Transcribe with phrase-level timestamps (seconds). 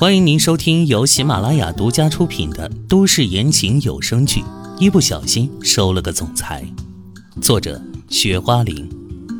[0.00, 4.40] 欢迎您收听由喜马拉雅独家出品的都市言情有声剧
[4.78, 6.64] 《一不小心收了个总裁》，
[7.42, 8.88] 作者：雪花玲，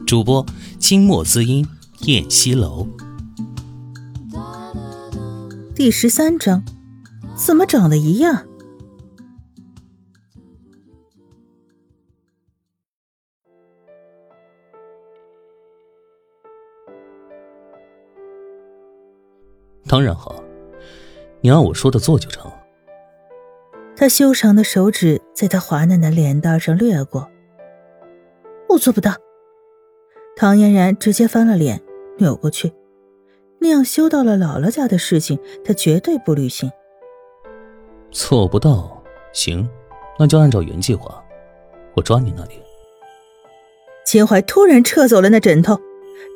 [0.05, 0.45] 主播：
[0.81, 1.65] 清墨滋音、
[2.07, 2.89] 燕西楼。
[5.77, 6.65] 第十三章，
[7.37, 8.45] 怎么长得一样？
[19.87, 20.35] 当然好。
[21.41, 22.51] 你按我说的做就成。
[23.97, 27.29] 他修长的手指在他滑嫩的脸蛋上掠过。
[28.69, 29.13] 我做不到。
[30.37, 31.81] 唐嫣然直接翻了脸，
[32.19, 32.73] 扭过去。
[33.61, 36.71] 那样修到了姥姥家的事情，他绝对不履行。
[38.13, 39.69] 做不到，行，
[40.17, 41.21] 那就按照原计划，
[41.95, 42.63] 我抓你那里。
[44.05, 45.81] 秦淮突然撤走了那枕头，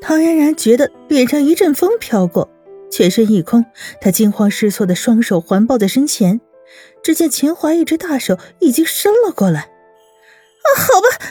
[0.01, 2.49] 唐嫣然觉得脸上一阵风飘过。
[2.93, 3.65] 全身一空，
[4.03, 6.43] 他惊慌失措的双手环抱在身前，
[7.03, 9.61] 只见秦淮一只大手已经伸了过来。
[9.61, 11.27] 啊，好吧，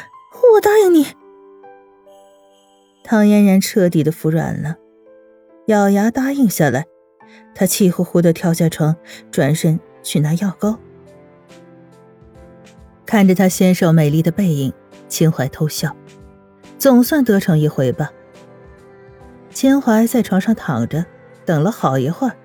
[0.53, 1.05] 我答应你。
[3.03, 4.77] 唐嫣然彻底的服软了，
[5.67, 6.87] 咬牙答应下来。
[7.53, 8.95] 他气呼呼的跳下床，
[9.29, 10.79] 转身去拿药膏。
[13.05, 14.73] 看着他纤瘦美丽的背影，
[15.07, 15.95] 秦淮偷笑，
[16.79, 18.11] 总算得逞一回吧。
[19.51, 21.05] 秦淮在床上躺着。
[21.45, 22.35] 等了好一会儿，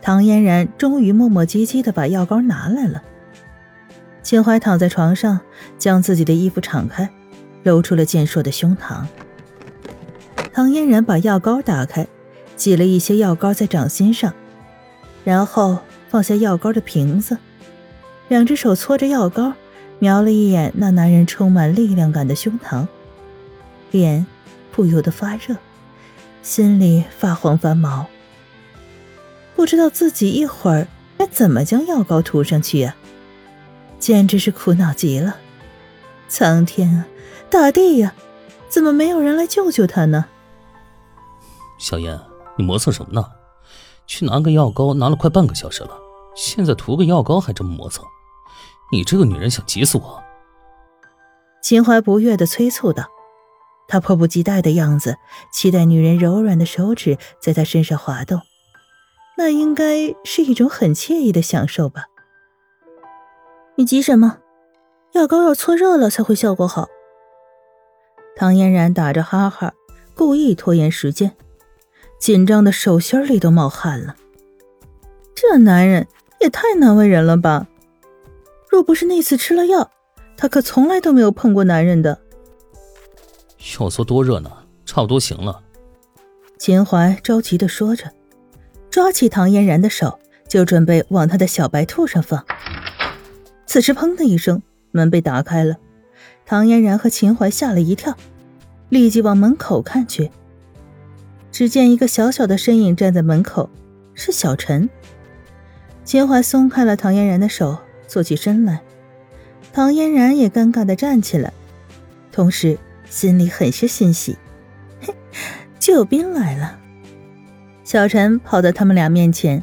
[0.00, 3.02] 唐嫣然终于磨磨唧唧的把药膏拿来了。
[4.22, 5.40] 秦淮躺在床上，
[5.78, 7.08] 将自己的衣服敞开，
[7.62, 9.04] 露出了健硕的胸膛。
[10.52, 12.06] 唐嫣然把药膏打开，
[12.54, 14.34] 挤了一些药膏在掌心上，
[15.24, 15.78] 然后
[16.08, 17.38] 放下药膏的瓶子，
[18.28, 19.52] 两只手搓着药膏，
[19.98, 22.86] 瞄了一眼那男人充满力量感的胸膛，
[23.90, 24.26] 脸
[24.72, 25.56] 不由得发热，
[26.42, 28.06] 心里发慌发毛。
[29.58, 30.86] 不知道自己一会儿
[31.18, 32.94] 该怎么将药膏涂上去呀，
[33.98, 35.36] 简直是苦恼极了！
[36.28, 37.04] 苍天啊，
[37.50, 38.14] 大地呀，
[38.68, 40.26] 怎么没有人来救救他呢？
[41.76, 42.20] 小燕，
[42.56, 43.32] 你磨蹭什么呢？
[44.06, 45.90] 去拿个药膏，拿了快半个小时了，
[46.36, 48.04] 现在涂个药膏还这么磨蹭，
[48.92, 50.22] 你这个女人想急死我！
[51.60, 53.06] 秦淮不悦的催促道，
[53.88, 55.16] 他迫不及待的样子，
[55.52, 58.40] 期待女人柔软的手指在他身上滑动。
[59.38, 62.06] 那应该是一种很惬意的享受吧？
[63.76, 64.38] 你急什么？
[65.12, 66.88] 药膏要搓热了才会效果好。
[68.34, 69.72] 唐嫣然打着哈哈，
[70.16, 71.36] 故意拖延时间，
[72.18, 74.16] 紧张的手心里都冒汗了。
[75.36, 76.08] 这男人
[76.40, 77.68] 也太难为人了吧？
[78.68, 79.88] 若不是那次吃了药，
[80.36, 82.18] 他可从来都没有碰过男人的。
[83.78, 84.50] 要搓多热呢？
[84.84, 85.62] 差不多行了。
[86.58, 88.10] 秦淮着急的说着。
[88.90, 90.18] 抓起唐嫣然的手，
[90.48, 92.44] 就准备往他的小白兔上放。
[93.66, 94.62] 此时，砰的一声，
[94.92, 95.76] 门被打开了。
[96.46, 98.16] 唐嫣然和秦淮吓了一跳，
[98.88, 100.30] 立即往门口看去。
[101.52, 103.68] 只见一个小小的身影站在门口，
[104.14, 104.88] 是小陈。
[106.04, 108.80] 秦淮松开了唐嫣然的手，坐起身来。
[109.72, 111.52] 唐嫣然也尴尬的站起来，
[112.32, 112.78] 同时
[113.10, 114.38] 心里很是欣喜，
[115.02, 115.14] 嘿，
[115.78, 116.77] 救兵来了。
[117.88, 119.62] 小陈跑到他们俩面前：“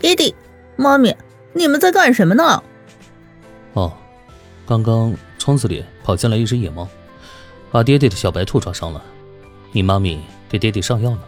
[0.00, 0.32] 爹地，
[0.76, 1.16] 妈咪，
[1.52, 2.62] 你们在干什么呢
[3.74, 3.92] ？”“哦，
[4.64, 6.86] 刚刚窗子里跑进来一只野猫，
[7.72, 9.02] 把爹爹的小白兔抓伤了。
[9.72, 11.22] 你妈咪给爹爹上药呢。”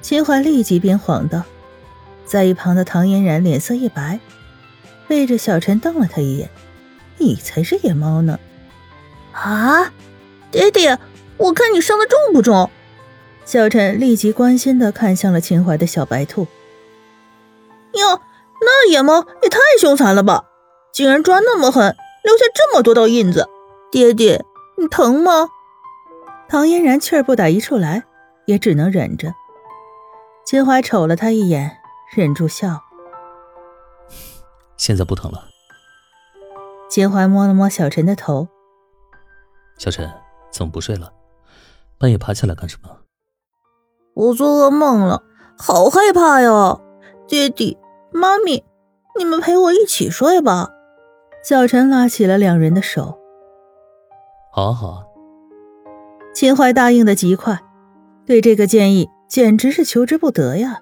[0.00, 1.42] 秦淮立即变慌道。
[2.24, 4.18] 在一旁的唐嫣然脸色一白，
[5.08, 6.48] 背着小陈瞪了他一眼
[7.20, 8.40] ：“你才是野猫呢
[9.32, 9.92] ！”“啊，
[10.50, 10.98] 爹爹，
[11.36, 12.70] 我看你伤的重不重？”
[13.44, 16.46] 小陈立即关心的看向了秦淮的小白兔。
[17.94, 18.20] 哟，
[18.60, 20.44] 那野猫也太凶残了吧！
[20.92, 23.48] 竟然抓那么狠，留下这么多道印子。
[23.90, 24.44] 爹爹，
[24.78, 25.48] 你疼吗？
[26.48, 28.04] 唐嫣然气儿不打一处来，
[28.46, 29.34] 也只能忍着。
[30.44, 31.78] 秦淮瞅了他一眼，
[32.14, 32.82] 忍住笑。
[34.76, 35.48] 现在不疼了。
[36.88, 38.48] 秦淮摸了摸小陈的头。
[39.78, 40.10] 小陈，
[40.50, 41.12] 怎么不睡了？
[41.98, 42.90] 半夜爬起来干什么？
[44.14, 45.22] 我做噩梦了，
[45.56, 46.80] 好害怕哟！
[47.26, 47.78] 爹地、
[48.10, 48.62] 妈咪，
[49.18, 50.68] 你们陪我一起睡吧。
[51.42, 53.18] 小陈拉起了两人的手。
[54.52, 55.02] 好啊，好啊。
[56.34, 57.60] 秦淮答应的极快，
[58.26, 60.80] 对这个建议简直是求之不得呀。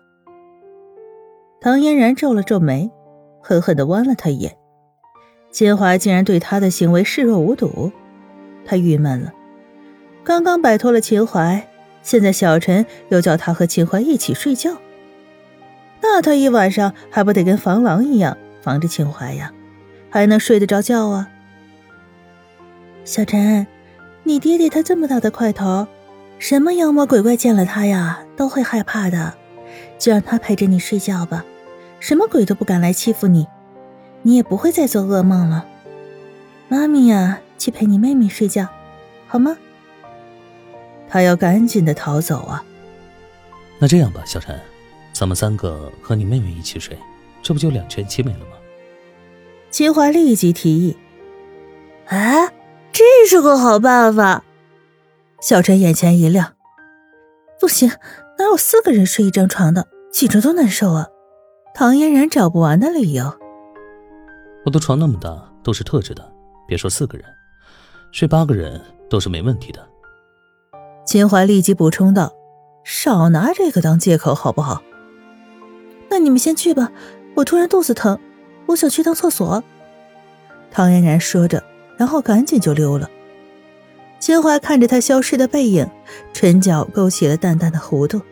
[1.60, 2.90] 唐嫣然皱了皱眉，
[3.40, 4.56] 狠狠的剜了他一眼。
[5.52, 7.92] 秦淮竟然对他的行为视若无睹，
[8.64, 9.32] 他郁闷了。
[10.24, 11.69] 刚刚摆脱了秦淮。
[12.02, 14.76] 现在小陈又叫他和秦淮一起睡觉，
[16.00, 19.52] 那他一晚上还不得跟防狼一样防着秦淮呀？
[20.10, 21.28] 还能睡得着觉啊？
[23.04, 23.66] 小陈，
[24.24, 25.86] 你爹爹他这么大的块头，
[26.38, 29.34] 什么妖魔鬼怪见了他呀都会害怕的。
[29.98, 31.44] 就让他陪着你睡觉吧，
[32.00, 33.46] 什么鬼都不敢来欺负你，
[34.22, 35.66] 你也不会再做噩梦了。
[36.68, 38.66] 妈咪呀，去陪你妹妹睡觉，
[39.26, 39.58] 好吗？
[41.10, 42.64] 他要赶紧的逃走啊！
[43.80, 44.58] 那这样吧，小陈，
[45.12, 46.96] 咱们三个和你妹妹一起睡，
[47.42, 48.52] 这不就两全其美了吗？
[49.70, 50.96] 秦淮立即提议
[52.06, 52.52] ：“哎，
[52.92, 54.44] 这是个好办法。”
[55.42, 56.54] 小陈眼前一亮
[57.58, 57.88] ：“不行，
[58.38, 59.88] 哪有四个人睡一张床的？
[60.12, 61.08] 挤着多难受啊！”
[61.74, 63.36] 唐嫣然找不完的理由
[64.66, 66.32] ：“我的床那么大，都是特制的，
[66.68, 67.26] 别说四个人，
[68.12, 69.84] 睡八个人都是没问题的。”
[71.10, 72.32] 秦淮立即补充道
[72.86, 74.80] ：“少拿这个当借口，好不好？
[76.08, 76.92] 那你们先去吧，
[77.34, 78.16] 我突然肚子疼，
[78.66, 79.64] 我想去趟厕所。”
[80.70, 81.64] 唐嫣然说着，
[81.96, 83.10] 然后赶紧就溜了。
[84.20, 85.84] 秦淮看着他消失的背影，
[86.32, 88.22] 唇角勾起了淡淡的弧度：“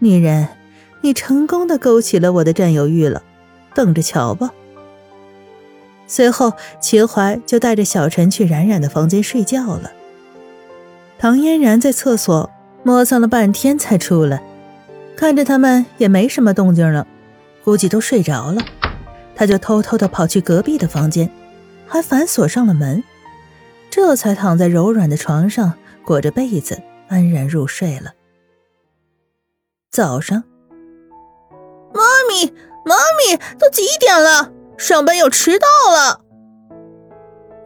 [0.00, 0.48] 女人，
[1.02, 3.22] 你成功的勾起了我的占有欲了，
[3.74, 4.50] 等着瞧吧。”
[6.08, 9.92] 随后，秦淮就带着小陈去冉冉的房间睡觉了。
[11.18, 12.50] 唐嫣然在厕所
[12.82, 14.42] 磨蹭了半天才出来，
[15.16, 17.06] 看着他们也没什么动静了，
[17.64, 18.60] 估计都睡着了，
[19.34, 21.30] 他就偷偷的跑去隔壁的房间，
[21.86, 23.02] 还反锁上了门，
[23.90, 25.72] 这才躺在柔软的床上
[26.04, 28.12] 裹着被子安然入睡了。
[29.90, 30.44] 早上，
[31.94, 32.52] 妈咪，
[32.84, 34.52] 妈咪，都几点了？
[34.76, 36.20] 上班要迟到了。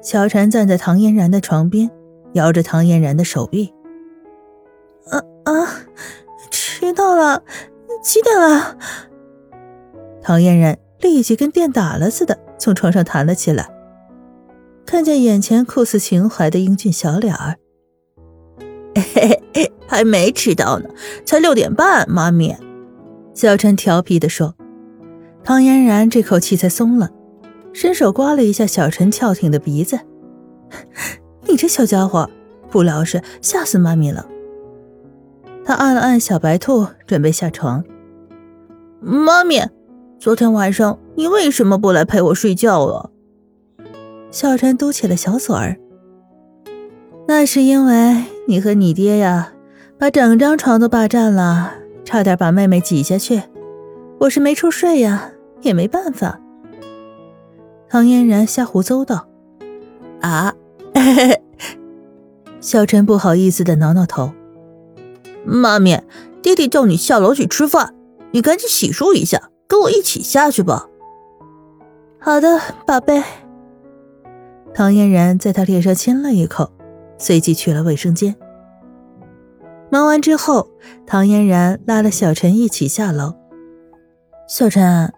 [0.00, 1.90] 小婵站在唐嫣然的床边。
[2.32, 3.72] 摇着唐嫣然的手臂，
[5.10, 5.68] 啊啊，
[6.50, 7.42] 迟到了，
[8.02, 8.76] 几点了？
[10.22, 13.70] 唐嫣然立即跟电打了似的从床上弹了起来，
[14.86, 17.56] 看见眼前酷似情怀的英俊小脸儿，
[18.94, 20.88] 嘿嘿，还没迟到呢，
[21.24, 22.08] 才六点半。
[22.08, 22.56] 妈咪，
[23.34, 24.54] 小陈调皮的说。
[25.42, 27.08] 唐嫣然这口气才松了，
[27.72, 29.98] 伸手刮了一下小陈翘挺的鼻子。
[31.50, 32.30] 你这小家伙
[32.70, 34.24] 不老实，吓死妈咪了。
[35.64, 37.84] 他按了按小白兔，准备下床。
[39.00, 39.68] 妈咪，
[40.18, 43.10] 昨天晚上你为什么不来陪我睡觉啊？
[44.30, 45.76] 小陈嘟起了小嘴儿。
[47.26, 49.52] 那是因为你和你爹呀，
[49.98, 51.72] 把整张床都霸占了，
[52.04, 53.42] 差点把妹妹挤下去。
[54.20, 55.32] 我是没处睡呀，
[55.62, 56.38] 也没办法。
[57.88, 59.26] 唐嫣然瞎胡诌道
[60.22, 60.54] ：“啊。”
[62.60, 64.32] 小陈不好意思的挠挠头。
[65.44, 66.04] 妈咪，
[66.42, 67.94] 爹爹叫你下楼去吃饭，
[68.32, 70.86] 你赶紧洗漱一下，跟我一起下去吧。
[72.18, 73.22] 好的，宝贝。
[74.74, 76.70] 唐嫣然在他脸上亲了一口，
[77.18, 78.36] 随即去了卫生间。
[79.90, 80.68] 忙完之后，
[81.06, 83.34] 唐嫣然拉了小陈一起下楼。
[84.46, 85.12] 小陈，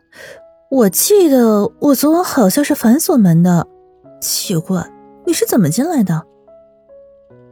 [0.70, 3.66] 我记得我昨晚好像是反锁门的，
[4.20, 4.88] 奇怪。
[5.32, 6.26] 你是怎么进来的？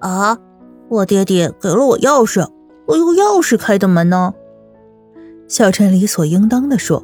[0.00, 0.38] 啊，
[0.90, 2.46] 我爹爹给了我钥匙，
[2.86, 4.34] 我用钥匙开的门呢。
[5.48, 7.02] 小陈理所应当的说：“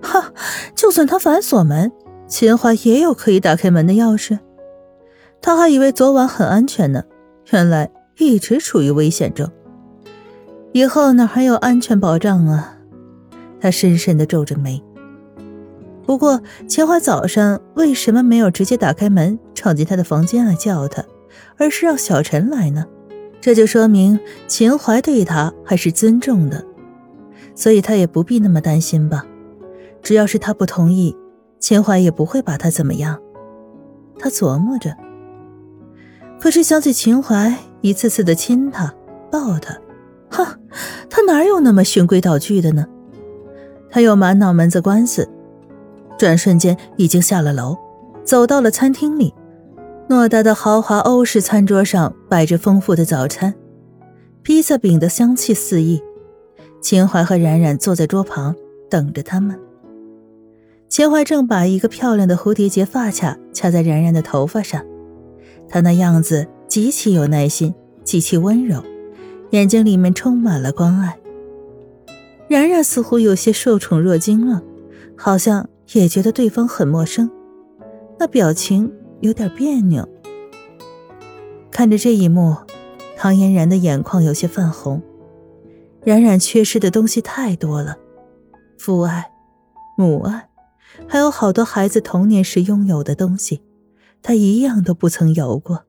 [0.00, 0.32] 哈，
[0.72, 1.90] 就算他反锁门，
[2.28, 4.38] 秦淮也有可以打开门的钥匙。
[5.42, 7.02] 他还以为昨晚很安全呢，
[7.50, 9.50] 原来一直处于危险中。
[10.70, 12.78] 以后哪还有安全保障啊？”
[13.58, 14.80] 他深深的皱着眉。
[16.06, 21.02] 不过，秦淮早上为什么没有直接打开门闯进他的房间来叫他，
[21.56, 22.84] 而是让小陈来呢？
[23.40, 26.64] 这就说明秦淮对他还是尊重的，
[27.54, 29.24] 所以他也不必那么担心吧。
[30.02, 31.16] 只要是他不同意，
[31.58, 33.18] 秦淮也不会把他怎么样。
[34.18, 34.94] 他琢磨着，
[36.38, 38.94] 可是想起秦淮一次次的亲他、
[39.30, 39.78] 抱他，
[40.30, 40.46] 哼，
[41.08, 42.86] 他哪有那么循规蹈矩的呢？
[43.90, 45.28] 他又满脑门子官司。
[46.18, 47.76] 转瞬间已经下了楼，
[48.24, 49.34] 走到了餐厅里。
[50.08, 53.54] 偌大的豪华欧式餐桌上摆着丰富的早餐，
[54.42, 56.02] 披萨饼的香气四溢。
[56.82, 58.54] 秦淮和冉冉坐在桌旁
[58.90, 59.58] 等着他们。
[60.90, 64.84] 秦淮正把一个漂亮的蝴蝶结发卡卡在冉冉的头发上，
[65.68, 68.84] 他那样子极其有耐心，极其温柔，
[69.50, 71.18] 眼睛里面充满了关爱。
[72.48, 74.62] 冉冉似乎有些受宠若惊了，
[75.16, 75.66] 好像。
[75.92, 77.30] 也觉得对方很陌生，
[78.18, 80.08] 那表情有点别扭。
[81.70, 82.56] 看着这一幕，
[83.16, 85.02] 唐嫣然的眼眶有些泛红。
[86.04, 87.96] 冉冉缺失的东西太多了，
[88.78, 89.30] 父爱、
[89.96, 90.48] 母爱，
[91.08, 93.62] 还有好多孩子童年时拥有的东西，
[94.22, 95.84] 他一样都不曾有过。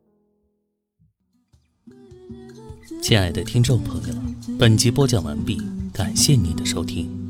[3.02, 4.16] 亲爱的听众朋友，
[4.58, 5.62] 本集播讲完毕，
[5.94, 7.25] 感谢您的收听。